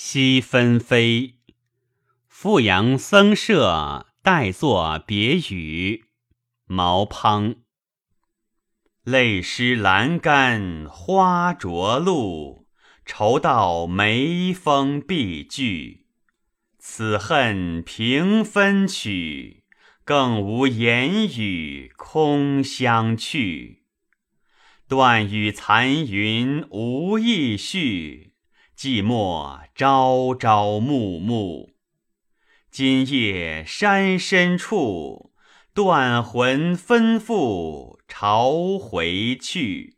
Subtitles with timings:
[0.00, 1.40] 夕纷飞，
[2.28, 6.04] 富阳僧舍待作别语。
[6.66, 7.56] 毛滂。
[9.02, 12.68] 泪湿阑干花着露，
[13.04, 16.06] 愁到眉峰碧巨。
[16.78, 19.64] 此恨平分取，
[20.04, 23.82] 更无言语空相去。
[24.86, 28.27] 断语残云无意续，
[28.78, 31.70] 寂寞朝朝暮暮。
[32.70, 35.32] 今夜山深处。
[35.74, 39.97] 断魂分付朝回去。